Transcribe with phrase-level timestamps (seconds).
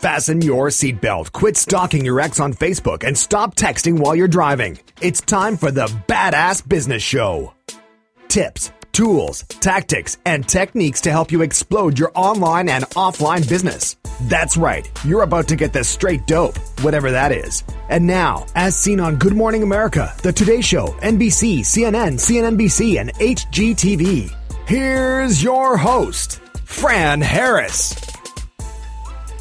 [0.00, 4.78] Fasten your seatbelt, quit stalking your ex on Facebook, and stop texting while you're driving.
[5.02, 7.52] It's time for the Badass Business Show.
[8.26, 13.98] Tips, tools, tactics, and techniques to help you explode your online and offline business.
[14.22, 17.62] That's right, you're about to get the straight dope, whatever that is.
[17.90, 23.12] And now, as seen on Good Morning America, The Today Show, NBC, CNN, CNNBC, and
[23.16, 24.34] HGTV,
[24.66, 28.09] here's your host, Fran Harris.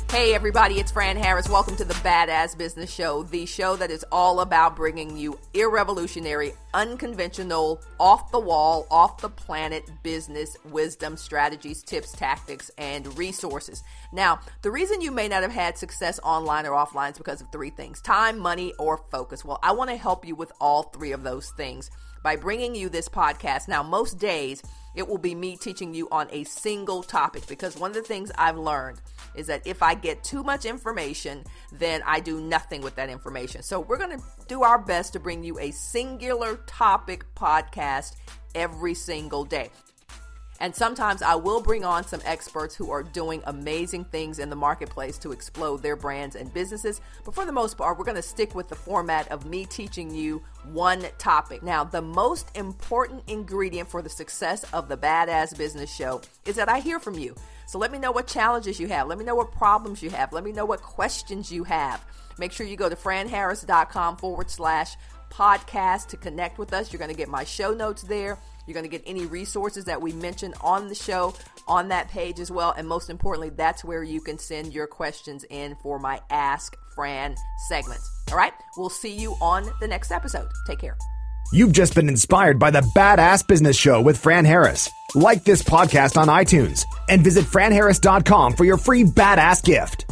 [0.09, 1.47] Hey, everybody, it's Fran Harris.
[1.47, 6.53] Welcome to the Badass Business Show, the show that is all about bringing you irrevolutionary,
[6.73, 13.83] unconventional, off the wall, off the planet business wisdom, strategies, tips, tactics, and resources.
[14.11, 17.51] Now, the reason you may not have had success online or offline is because of
[17.51, 19.45] three things time, money, or focus.
[19.45, 21.91] Well, I want to help you with all three of those things
[22.23, 23.67] by bringing you this podcast.
[23.67, 24.63] Now, most days,
[24.99, 28.33] it will be me teaching you on a single topic because one of the things
[28.37, 28.99] I've learned
[29.33, 33.63] is that if I get too much information, then I do nothing with that information.
[33.63, 38.17] So we're going to do our best to bring you a singular topic podcast
[38.53, 39.69] every single day.
[40.59, 44.55] And sometimes I will bring on some experts who are doing amazing things in the
[44.55, 46.99] marketplace to explode their brands and businesses.
[47.23, 50.13] But for the most part, we're going to stick with the format of me teaching
[50.13, 51.63] you one topic.
[51.63, 56.69] Now, the most important ingredient for the success of the Badass Business Show is that
[56.69, 57.35] I hear from you.
[57.65, 59.07] So let me know what challenges you have.
[59.07, 60.33] Let me know what problems you have.
[60.33, 62.03] Let me know what questions you have.
[62.39, 64.95] Make sure you go to franharris.com forward slash
[65.29, 66.91] podcast to connect with us.
[66.91, 68.37] You're going to get my show notes there.
[68.65, 71.33] You're going to get any resources that we mention on the show
[71.67, 72.73] on that page as well.
[72.77, 77.35] And most importantly, that's where you can send your questions in for my Ask Fran
[77.67, 78.07] segments.
[78.29, 80.47] All right, we'll see you on the next episode.
[80.67, 80.97] Take care.
[81.51, 84.87] You've just been inspired by the Badass Business Show with Fran Harris.
[85.15, 90.05] Like this podcast on iTunes and visit franharris.com for your free badass gift.